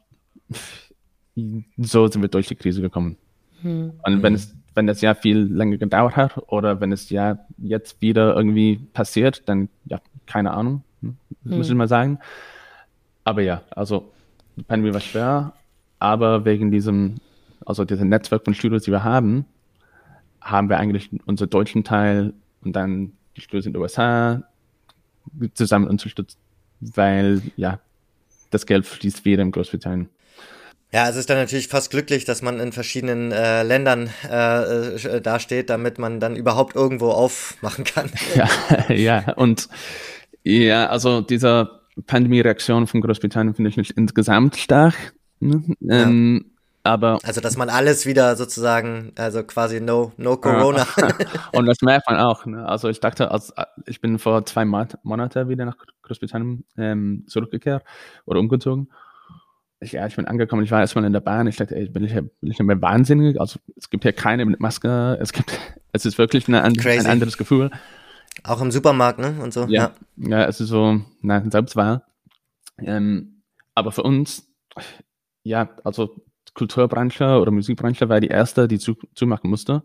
[1.76, 3.16] so sind wir durch die Krise gekommen.
[3.62, 3.92] Mhm.
[4.02, 8.00] Und wenn es, wenn das Jahr viel länger gedauert hat oder wenn es ja jetzt
[8.00, 11.56] wieder irgendwie passiert, dann ja, keine Ahnung, hm, mhm.
[11.56, 12.18] muss ich mal sagen.
[13.24, 14.12] Aber ja, also
[14.56, 15.52] die Pandemie war schwer,
[15.98, 17.16] aber wegen diesem,
[17.64, 19.44] also diesem Netzwerk von Studios, die wir haben,
[20.40, 24.42] haben wir eigentlich unseren deutschen Teil und dann die Studios in den USA
[25.54, 26.38] zusammen unterstützt,
[26.80, 27.80] weil ja,
[28.50, 30.08] das Geld fließt wieder in Großbritannien.
[30.92, 35.20] Ja, es ist dann natürlich fast glücklich, dass man in verschiedenen äh, Ländern äh, äh,
[35.20, 38.10] dasteht, damit man dann überhaupt irgendwo aufmachen kann.
[38.34, 38.48] Ja,
[38.92, 39.68] ja, und
[40.42, 44.94] ja, also diese Pandemie-Reaktion von Großbritannien finde ich nicht insgesamt stark.
[45.38, 45.62] Ne?
[45.80, 46.02] Ja.
[46.02, 46.46] Ähm,
[46.82, 50.86] aber also, dass man alles wieder sozusagen, also quasi no, no Corona.
[50.96, 51.08] Ja.
[51.52, 52.46] Und das merkt man auch.
[52.46, 52.66] Ne?
[52.66, 53.52] Also ich dachte, als,
[53.86, 57.84] ich bin vor zwei Monaten wieder nach Großbritannien ähm, zurückgekehrt
[58.24, 58.88] oder umgezogen
[59.80, 62.04] ich, ja, ich bin angekommen, ich war erstmal in der Bahn, ich dachte, ey, bin
[62.04, 63.40] ich, bin ich mehr wahnsinnig?
[63.40, 65.58] Also es gibt hier keine mit Maske, es gibt,
[65.92, 67.70] es ist wirklich eine, ein anderes Gefühl.
[68.44, 69.36] Auch im Supermarkt, ne?
[69.42, 69.64] Und so.
[69.66, 72.02] Ja, ja, ja es ist so, na, Selbstwahl.
[72.78, 73.42] Ähm,
[73.74, 74.48] aber für uns,
[75.42, 76.14] ja, also
[76.54, 79.82] Kulturbranche oder Musikbranche war die erste, die zu, zumachen musste.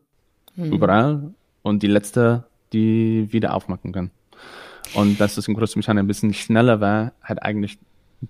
[0.56, 0.74] Mhm.
[0.74, 1.34] Überall.
[1.62, 4.12] Und die letzte, die wieder aufmachen kann.
[4.94, 7.80] Und dass es in Großbritannien ein bisschen schneller war, hat eigentlich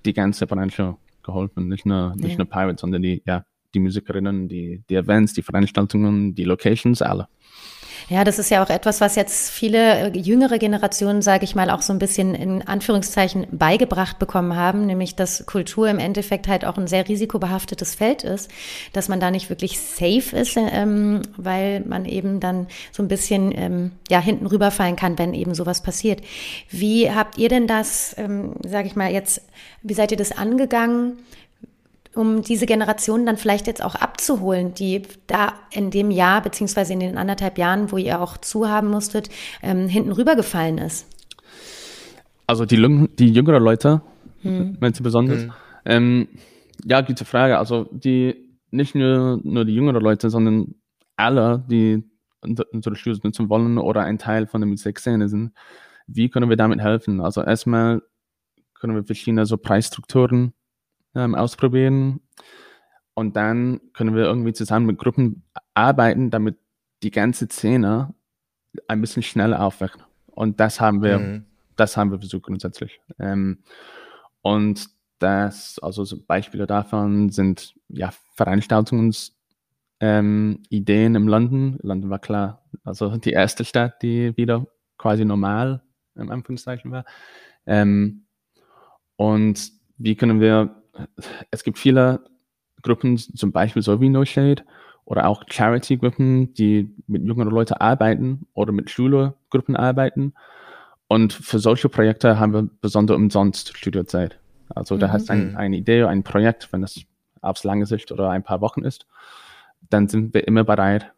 [0.06, 1.68] die ganze Branche geholfen.
[1.68, 2.38] Nicht nur, nicht ja.
[2.38, 7.28] nur Pirates, sondern die, ja, die Musikerinnen, die, die Events, die Veranstaltungen, die Locations, alle.
[8.08, 11.72] Ja, das ist ja auch etwas, was jetzt viele äh, jüngere Generationen, sage ich mal,
[11.72, 16.66] auch so ein bisschen in Anführungszeichen beigebracht bekommen haben, nämlich dass Kultur im Endeffekt halt
[16.66, 18.52] auch ein sehr risikobehaftetes Feld ist,
[18.94, 23.52] dass man da nicht wirklich safe ist, ähm, weil man eben dann so ein bisschen
[23.58, 26.22] ähm, ja hinten rüberfallen kann, wenn eben sowas passiert.
[26.70, 29.42] Wie habt ihr denn das, ähm, sage ich mal jetzt,
[29.82, 31.18] wie seid ihr das angegangen?
[32.16, 37.00] Um diese Generation dann vielleicht jetzt auch abzuholen, die da in dem Jahr beziehungsweise in
[37.00, 39.30] den anderthalb Jahren, wo ihr auch zuhaben musstet,
[39.62, 41.08] ähm, hinten rübergefallen ist?
[42.48, 44.02] Also die, die jüngeren Leute,
[44.42, 44.78] hm.
[44.80, 45.44] meinst du besonders?
[45.44, 45.52] Hm.
[45.86, 46.28] Ähm,
[46.84, 47.58] ja, gute Frage.
[47.58, 48.36] Also die
[48.72, 50.76] nicht nur, nur die jüngeren Leute, sondern
[51.16, 52.04] alle, die
[52.42, 55.52] unsere Schule nutzen wollen oder ein Teil von der Musikszene sind,
[56.08, 57.22] wie können wir damit helfen?
[57.22, 58.02] Also erstmal
[58.76, 60.54] können wir verschiedene so Preisstrukturen
[61.16, 62.22] ähm, ausprobieren.
[63.14, 66.58] Und dann können wir irgendwie zusammen mit Gruppen arbeiten, damit
[67.04, 68.14] die ganze Szene
[68.88, 70.00] ein bisschen schneller aufwacht.
[70.28, 71.46] Und das haben wir, mhm.
[71.76, 73.00] das haben wir versucht grundsätzlich.
[73.20, 73.60] Ähm,
[74.42, 79.32] und das, also so Beispiele davon sind ja Veranstaltungsideen
[80.02, 81.78] ähm, im London.
[81.82, 85.82] London war klar, also die erste Stadt, die wieder quasi normal
[86.16, 87.06] im Anführungszeichen war.
[87.66, 88.26] Ähm,
[89.16, 90.84] und wie können wir
[91.52, 92.22] es gibt viele
[92.82, 94.64] Gruppen, zum Beispiel so wie No Shade
[95.06, 100.34] oder auch Charity-Gruppen, die mit jüngeren Leuten arbeiten oder mit Schulgruppen arbeiten.
[101.08, 104.40] Und für solche Projekte haben wir besonders umsonst Studiozeit.
[104.74, 105.58] Also da hast du ein, mhm.
[105.58, 107.00] eine Idee, ein Projekt, wenn das
[107.42, 109.06] aufs lange Sicht oder ein paar Wochen ist,
[109.90, 111.14] dann sind wir immer bereit,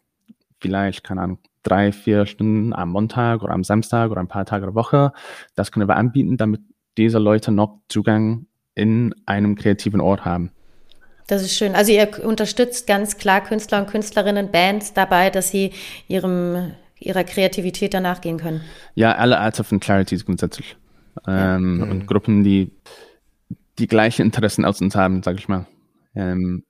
[0.59, 4.65] vielleicht, keine Ahnung, drei, vier Stunden am Montag oder am Samstag oder ein paar Tage
[4.65, 5.13] der Woche.
[5.55, 6.61] Das können wir anbieten, damit
[6.97, 8.46] diese Leute noch Zugang
[8.77, 10.51] in einem kreativen Ort haben.
[11.27, 11.75] Das ist schön.
[11.75, 15.71] Also ihr unterstützt ganz klar Künstler und Künstlerinnen, Bands dabei, dass sie
[16.07, 18.61] ihrem, ihrer Kreativität danach gehen können.
[18.95, 20.77] Ja, alle Arten von Charities grundsätzlich.
[21.27, 21.91] Ähm, mhm.
[21.91, 22.71] Und Gruppen, die
[23.79, 25.65] die gleichen Interessen als uns haben, sage ich mal.
[26.15, 26.63] Ähm,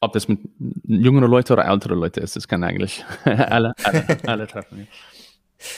[0.00, 0.40] ob das mit
[0.84, 4.88] jüngeren Leuten oder älteren Leuten ist, das kann eigentlich alle, alle, alle treffen.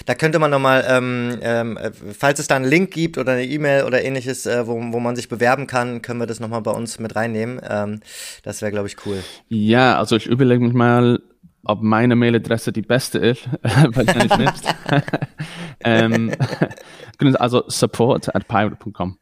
[0.07, 1.79] Da könnte man nochmal, ähm, ähm,
[2.17, 5.17] falls es da einen Link gibt oder eine E-Mail oder ähnliches, äh, wo, wo man
[5.17, 7.61] sich bewerben kann, können wir das nochmal bei uns mit reinnehmen.
[7.69, 8.01] Ähm,
[8.43, 9.23] das wäre, glaube ich, cool.
[9.49, 11.21] Ja, also ich überlege mich mal,
[11.65, 13.49] ob meine Mailadresse die beste ist.
[13.63, 14.75] Wahrscheinlich nicht.
[15.85, 16.33] ähm,
[17.35, 19.19] also support at pirate.com.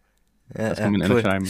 [0.57, 1.20] Ja, das kann man ja, cool.
[1.20, 1.49] schreiben.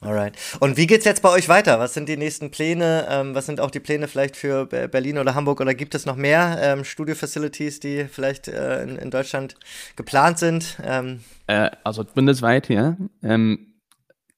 [0.00, 0.36] Alright.
[0.60, 1.78] Und wie geht's jetzt bei euch weiter?
[1.78, 3.06] Was sind die nächsten Pläne?
[3.08, 5.60] Ähm, was sind auch die Pläne vielleicht für Berlin oder Hamburg?
[5.60, 9.56] Oder gibt es noch mehr ähm, Studio-Facilities, die vielleicht äh, in, in, Deutschland
[9.96, 10.76] geplant sind?
[10.84, 12.96] Ähm äh, also bundesweit, ja.
[13.22, 13.74] Ähm,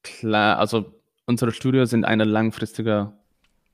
[0.03, 0.93] klar, also
[1.25, 3.11] unsere Studios sind eine langfristige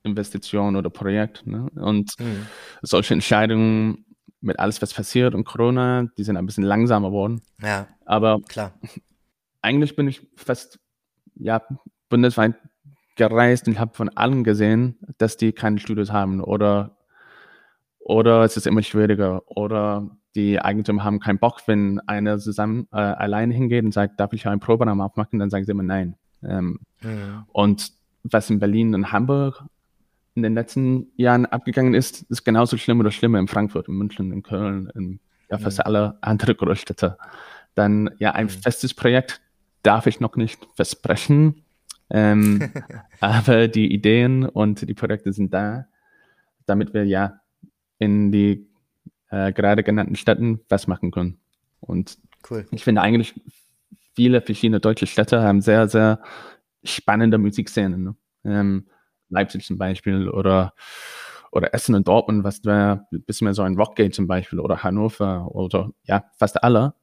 [0.04, 1.46] Investition oder Projekt.
[1.46, 1.68] Ne?
[1.76, 2.48] Und mhm.
[2.82, 4.06] solche Entscheidungen
[4.42, 7.42] mit alles, was passiert und Corona, die sind ein bisschen langsamer geworden.
[7.62, 7.88] Ja.
[8.06, 8.74] Aber klar.
[9.62, 10.80] Eigentlich bin ich fast
[11.36, 11.62] ja,
[12.10, 12.56] bundesweit
[13.16, 16.98] gereist und habe von allen gesehen, dass die keine Studios haben oder,
[18.00, 22.98] oder es ist immer schwieriger oder die Eigentümer haben keinen Bock, wenn einer zusammen äh,
[22.98, 26.16] alleine hingeht und sagt, darf ich einen Proberaum aufmachen, dann sagen sie immer nein.
[26.44, 27.46] Ähm, ja.
[27.54, 27.92] Und
[28.24, 29.64] was in Berlin und Hamburg
[30.36, 34.34] in den letzten Jahren abgegangen ist, ist genauso schlimm oder schlimmer in Frankfurt, in München,
[34.34, 35.20] in Köln, in
[35.50, 35.86] ja, fast ja.
[35.86, 37.18] alle andere Großstädte.
[37.74, 38.54] Dann ja ein ja.
[38.62, 39.42] festes Projekt,
[39.86, 41.64] darf ich noch nicht versprechen.
[42.10, 42.72] Ähm,
[43.20, 45.86] aber die Ideen und die Projekte sind da,
[46.66, 47.42] damit wir ja
[48.00, 48.68] in die
[49.30, 51.40] äh, gerade genannten Städten was machen können.
[51.80, 52.18] Und
[52.50, 52.66] cool.
[52.72, 53.40] ich finde eigentlich,
[54.16, 56.22] viele verschiedene deutsche Städte haben sehr, sehr
[56.84, 58.04] spannende Musikszenen.
[58.04, 58.16] Ne?
[58.44, 58.88] Ähm,
[59.30, 60.74] Leipzig zum Beispiel oder,
[61.52, 64.84] oder Essen und Dortmund, was wäre ein bisschen mehr so ein Rockgate zum Beispiel oder
[64.84, 66.94] Hannover oder ja, fast alle.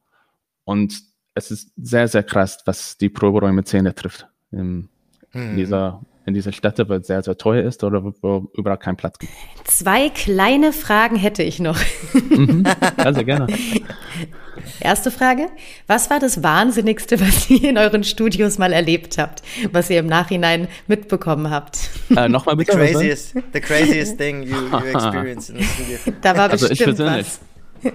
[0.64, 4.26] Und es ist sehr, sehr krass, was die Proberäume-Szene trifft.
[4.50, 4.88] In,
[5.30, 5.50] hm.
[5.50, 8.96] in, dieser, in dieser Städte, wo es sehr, sehr teuer ist oder wo, überall kein
[8.96, 9.32] Platz gibt.
[9.64, 11.78] Zwei kleine Fragen hätte ich noch.
[12.12, 12.64] Mhm.
[12.96, 13.46] Sehr gerne.
[14.80, 15.48] Erste Frage.
[15.86, 19.42] Was war das Wahnsinnigste, was ihr in euren Studios mal erlebt habt,
[19.72, 21.90] was ihr im Nachhinein mitbekommen habt?
[22.14, 22.72] Äh, Nochmal bitte.
[22.72, 25.98] The craziest, the craziest thing you, you experienced in the studio.
[26.20, 27.40] Da war also bestimmt was.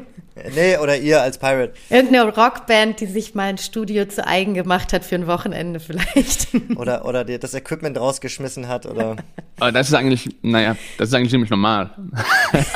[0.55, 1.73] Nee, oder ihr als Pirate.
[1.89, 6.49] Irgendeine Rockband, die sich mal ein Studio zu eigen gemacht hat für ein Wochenende vielleicht.
[6.77, 9.15] Oder, oder die das Equipment rausgeschmissen hat, oder.
[9.59, 11.89] Aber das ist eigentlich, naja, das ist eigentlich ziemlich normal.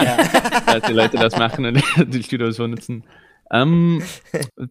[0.03, 0.17] Ja.
[0.65, 3.03] Dass die Leute das machen und die Studios so nutzen.
[3.51, 4.01] Ähm,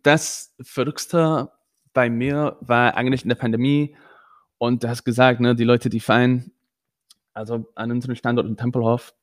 [0.02, 1.50] das Verrückte
[1.92, 3.94] bei mir war eigentlich in der Pandemie
[4.58, 6.50] und du hast gesagt, ne, die Leute, die feiern,
[7.32, 9.14] also an unserem Standort in Tempelhof,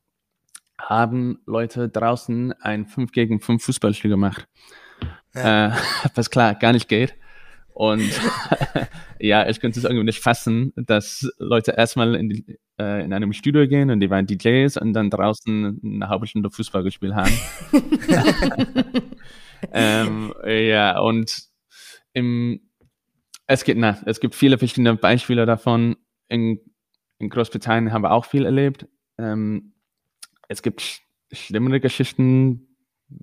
[0.79, 4.47] haben Leute draußen ein 5 gegen 5 Fußballspiel gemacht.
[5.33, 5.67] Ja.
[5.67, 5.71] Äh,
[6.15, 7.15] was klar gar nicht geht.
[7.73, 8.01] Und
[9.19, 13.33] ja, ich könnte es irgendwie nicht fassen, dass Leute erstmal in, die, äh, in einem
[13.33, 17.33] Studio gehen und die waren DJs und dann draußen eine halbe Stunde Fußball gespielt haben.
[19.71, 21.43] ähm, ja, und
[22.13, 22.61] im,
[23.45, 25.97] es gibt, na, es gibt viele verschiedene Beispiele davon.
[26.29, 26.59] In,
[27.19, 28.87] in Großbritannien haben wir auch viel erlebt.
[29.17, 29.73] Ähm,
[30.47, 32.67] es gibt sch schlimmere Geschichten,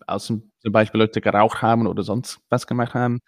[0.06, 3.20] aus zum Beispiel Leute geraucht haben oder sonst was gemacht haben.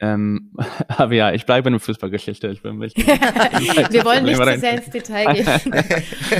[0.00, 0.52] Ähm,
[0.88, 2.48] aber ja, ich bleibe in der Fußballgeschichte.
[2.48, 5.46] Ich bin Wir wollen nicht zu sehr ins Detail gehen.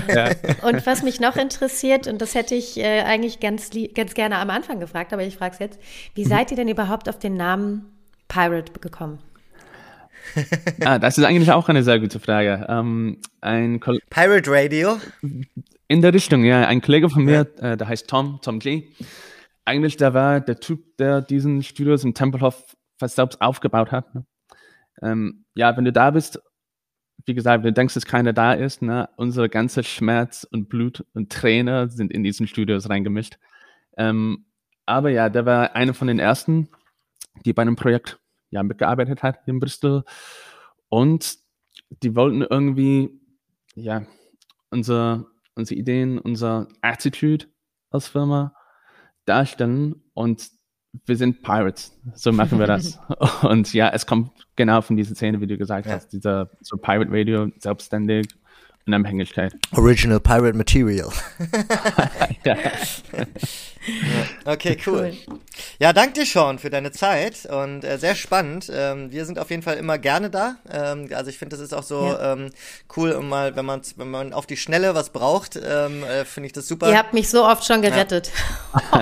[0.08, 0.30] ja.
[0.62, 4.50] Und was mich noch interessiert, und das hätte ich äh, eigentlich ganz, ganz gerne am
[4.50, 5.80] Anfang gefragt, aber ich frage es jetzt,
[6.14, 6.28] wie mhm.
[6.28, 7.86] seid ihr denn überhaupt auf den Namen
[8.28, 9.18] Pirate gekommen?
[10.84, 12.66] ah, das ist eigentlich auch eine sehr gute Frage.
[12.68, 13.80] Ähm, ein
[14.10, 14.98] Pirate Radio?
[15.88, 16.66] In der Richtung, ja.
[16.66, 17.72] Ein Kollege von mir, ja.
[17.72, 18.88] äh, der heißt Tom, Tom G.
[19.64, 24.14] Eigentlich, der war der Typ, der diesen Studios im Tempelhof fast selbst aufgebaut hat.
[24.14, 24.26] Ne?
[25.02, 26.40] Ähm, ja, wenn du da bist,
[27.24, 31.04] wie gesagt, wenn du denkst, dass keiner da ist, ne, unsere ganze Schmerz und Blut
[31.12, 33.38] und Träne sind in diesen Studios reingemischt.
[33.96, 34.46] Ähm,
[34.86, 36.68] aber ja, der war einer von den ersten,
[37.44, 38.18] die bei einem Projekt
[38.50, 40.04] ja, mitgearbeitet hat in Bristol.
[40.88, 41.38] Und
[42.02, 43.20] die wollten irgendwie,
[43.74, 44.06] ja,
[44.70, 47.46] unsere, unsere Ideen, unsere Attitude
[47.90, 48.54] als Firma
[49.24, 50.48] darstellen und
[51.04, 52.98] wir sind Pirates, so machen wir das.
[53.42, 55.92] und ja, es kommt genau von dieser Szene, wie du gesagt ja.
[55.92, 58.28] hast, dieser so Pirate Radio, selbstständig,
[58.86, 59.54] Unabhängigkeit.
[59.72, 61.10] Original Pirate Material.
[62.44, 62.56] ja.
[64.44, 65.12] Okay, cool.
[65.26, 65.38] cool.
[65.78, 68.70] Ja, danke dir, Sean, für deine Zeit und äh, sehr spannend.
[68.72, 70.56] Ähm, wir sind auf jeden Fall immer gerne da.
[70.70, 72.32] Ähm, also ich finde, das ist auch so ja.
[72.32, 72.50] ähm,
[72.96, 76.46] cool, um mal, wenn man, wenn man auf die Schnelle was braucht, ähm, äh, finde
[76.46, 76.90] ich das super.
[76.90, 78.30] Ihr habt mich so oft schon gerettet.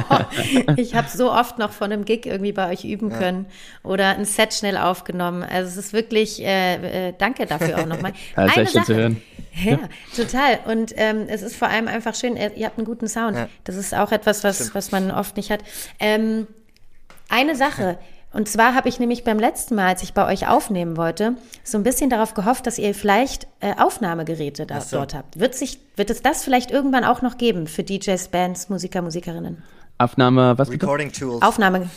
[0.01, 0.29] Ja.
[0.77, 3.19] ich habe so oft noch von einem Gig irgendwie bei euch üben ja.
[3.19, 3.47] können
[3.83, 5.43] oder ein Set schnell aufgenommen.
[5.43, 8.13] Also es ist wirklich, äh, äh danke dafür auch nochmal.
[8.37, 8.87] Ja, Eine Sache.
[8.87, 9.23] Zu hören.
[9.63, 9.79] Ja,
[10.17, 10.61] total.
[10.67, 13.37] Und ähm, es ist vor allem einfach schön, ihr habt einen guten Sound.
[13.65, 15.61] Das ist auch etwas, was, was man oft nicht hat.
[16.01, 16.44] Ähm,
[17.29, 17.99] eine Sache.
[18.33, 21.79] Und zwar habe ich nämlich beim letzten Mal, als ich bei euch aufnehmen wollte, so
[21.79, 24.97] ein bisschen darauf gehofft, dass ihr vielleicht äh, Aufnahmegeräte da, so.
[24.97, 25.39] dort habt.
[25.39, 29.63] Wird, sich, wird es das vielleicht irgendwann auch noch geben für DJs, Bands, Musiker, Musikerinnen?
[29.99, 31.21] Aufnahme, was Recording bitte?
[31.21, 31.43] Tools.
[31.43, 31.89] Aufnahme.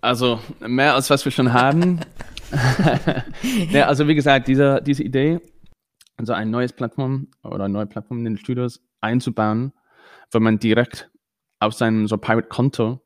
[0.00, 1.98] Also mehr als was wir schon haben.
[3.70, 5.40] ja, also wie gesagt, diese, diese Idee,
[6.16, 9.72] also ein neues Plattform oder eine neue Plattform in den Studios einzubauen,
[10.30, 11.10] wo man direkt
[11.58, 13.00] auf seinem so Pirate-Konto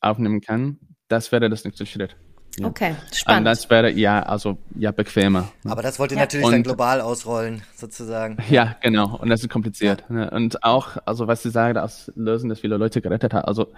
[0.00, 2.16] aufnehmen kann, das wäre das nächste Schritt.
[2.58, 2.66] Ja.
[2.66, 3.40] Okay, spannend.
[3.40, 5.48] Und das wäre ja, also ja, bequemer.
[5.64, 6.24] Aber das wollt ihr ja.
[6.24, 8.36] natürlich und, dann global ausrollen, sozusagen.
[8.50, 9.16] Ja, genau.
[9.16, 10.04] Und das ist kompliziert.
[10.08, 10.14] Ja.
[10.14, 10.30] Ne?
[10.30, 13.46] Und auch, also was Sie sagen, das Lösen, das viele Leute gerettet hat.
[13.46, 13.68] Also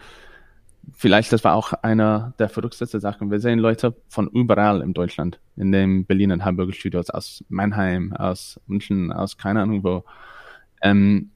[0.96, 3.30] vielleicht, das war auch einer der verrücktesten Sachen.
[3.30, 8.14] Wir sehen Leute von überall in Deutschland, in den Berlin und Hamburger Studios, aus Mannheim,
[8.14, 10.04] aus München, aus keine Ahnung wo.
[10.82, 11.30] Ähm,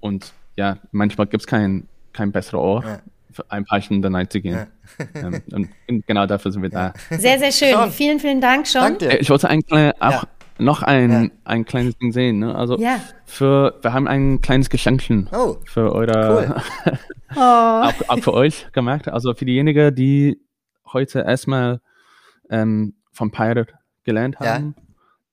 [0.00, 2.96] und ja, manchmal gibt es keinen kein Ort, ja.
[2.96, 3.02] für
[3.48, 4.54] ein paar Stunden da zu gehen.
[4.54, 4.66] Ja.
[5.14, 5.42] ähm,
[5.88, 6.92] und genau dafür sind wir da.
[7.10, 7.70] Sehr, sehr schön.
[7.70, 7.90] Sean.
[7.90, 8.98] Vielen, vielen Dank, Sean.
[8.98, 10.24] Danke Ich wollte ein kleine, auch
[10.58, 12.40] noch ein, ein kleines Ding sehen.
[12.40, 12.54] Ne?
[12.54, 12.78] Also
[13.24, 15.56] für, wir haben ein kleines Geschenkchen oh.
[15.64, 16.98] für eure, cool.
[17.36, 17.40] oh.
[17.40, 19.08] auch, auch, für euch gemacht.
[19.08, 20.40] Also für diejenigen, die
[20.92, 21.80] heute erstmal
[22.50, 23.72] ähm, vom Pirate
[24.04, 24.74] gelernt haben,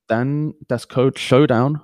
[0.07, 1.81] dann das Code Showdown,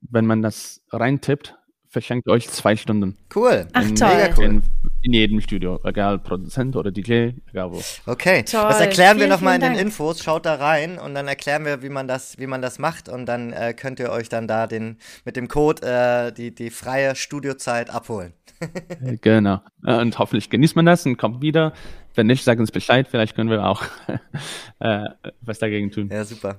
[0.00, 1.56] wenn man das reintippt,
[1.96, 3.16] verschenkt euch zwei Stunden.
[3.34, 3.66] Cool.
[3.72, 4.14] Ach, in, toll.
[4.14, 4.44] Mega cool.
[4.44, 4.62] In,
[5.00, 7.80] in, jedem Studio, egal Produzent oder DJ, egal wo.
[8.04, 8.66] Okay, toll.
[8.68, 10.22] das erklären vielen, wir nochmal in den Infos.
[10.22, 13.24] Schaut da rein und dann erklären wir, wie man das, wie man das macht und
[13.24, 17.16] dann äh, könnt ihr euch dann da den, mit dem Code äh, die, die freie
[17.16, 18.34] Studiozeit abholen.
[19.22, 19.60] genau.
[19.82, 21.72] Und hoffentlich genießt man das und kommt wieder.
[22.14, 23.08] Wenn nicht, sagt uns Bescheid.
[23.10, 23.82] Vielleicht können wir auch
[24.80, 25.08] äh,
[25.40, 26.10] was dagegen tun.
[26.12, 26.58] Ja, super.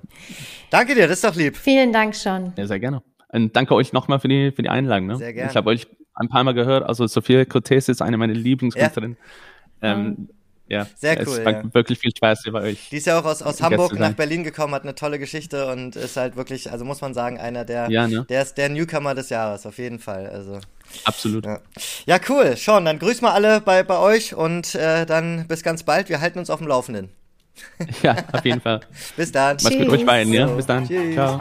[0.70, 1.56] Danke dir, das ist doch lieb.
[1.56, 2.54] Vielen Dank schon.
[2.56, 3.02] Ja, sehr gerne.
[3.30, 5.06] Und danke euch nochmal für die, für die Einladung.
[5.06, 5.16] Ne?
[5.16, 5.50] Sehr gerne.
[5.50, 6.84] Ich habe euch ein paar Mal gehört.
[6.84, 9.16] Also Sophia Cortez ist eine meiner Lieblingskünstlerinnen.
[9.82, 9.92] Ja.
[9.92, 10.28] Ähm,
[10.68, 11.38] ja, sehr cool.
[11.38, 11.74] Es war ja.
[11.74, 12.88] wirklich viel Spaß bei euch.
[12.90, 15.96] Die ist ja auch aus, aus Hamburg nach Berlin gekommen, hat eine tolle Geschichte und
[15.96, 18.26] ist halt wirklich, also muss man sagen, einer der, ja, ne?
[18.28, 20.26] der ist der Newcomer des Jahres, auf jeden Fall.
[20.26, 20.60] Also.
[21.04, 21.46] Absolut.
[21.46, 21.60] Ja.
[22.04, 22.54] ja, cool.
[22.56, 26.10] Sean, dann grüß mal alle bei, bei euch und äh, dann bis ganz bald.
[26.10, 27.08] Wir halten uns auf dem Laufenden.
[28.02, 28.80] Ja, auf jeden Fall.
[29.16, 29.56] bis dann.
[29.62, 30.46] Mach's gut euch beiden, ja?
[30.46, 30.86] Bis dann.
[30.86, 31.14] Tschüss.
[31.14, 31.38] Ciao.